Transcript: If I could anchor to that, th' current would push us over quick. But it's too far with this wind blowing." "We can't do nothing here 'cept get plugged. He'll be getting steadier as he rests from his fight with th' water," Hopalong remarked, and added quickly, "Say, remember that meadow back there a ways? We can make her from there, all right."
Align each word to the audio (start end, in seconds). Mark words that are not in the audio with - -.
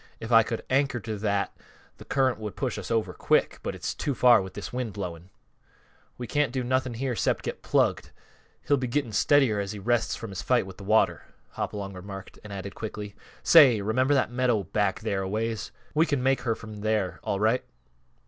If 0.19 0.31
I 0.31 0.41
could 0.41 0.65
anchor 0.67 0.99
to 1.01 1.15
that, 1.19 1.55
th' 1.99 2.09
current 2.09 2.39
would 2.39 2.55
push 2.55 2.79
us 2.79 2.89
over 2.89 3.13
quick. 3.13 3.59
But 3.61 3.75
it's 3.75 3.93
too 3.93 4.15
far 4.15 4.41
with 4.41 4.55
this 4.55 4.73
wind 4.73 4.93
blowing." 4.93 5.29
"We 6.17 6.25
can't 6.25 6.51
do 6.51 6.63
nothing 6.63 6.95
here 6.95 7.15
'cept 7.15 7.45
get 7.45 7.61
plugged. 7.61 8.09
He'll 8.67 8.77
be 8.77 8.87
getting 8.87 9.11
steadier 9.13 9.59
as 9.59 9.73
he 9.73 9.77
rests 9.77 10.15
from 10.15 10.31
his 10.31 10.41
fight 10.41 10.65
with 10.65 10.77
th' 10.77 10.81
water," 10.85 11.25
Hopalong 11.51 11.93
remarked, 11.93 12.39
and 12.43 12.51
added 12.51 12.73
quickly, 12.73 13.15
"Say, 13.43 13.79
remember 13.79 14.15
that 14.15 14.31
meadow 14.31 14.63
back 14.63 15.01
there 15.01 15.21
a 15.21 15.29
ways? 15.29 15.69
We 15.93 16.07
can 16.07 16.23
make 16.23 16.41
her 16.41 16.55
from 16.55 16.77
there, 16.77 17.19
all 17.23 17.39
right." 17.39 17.63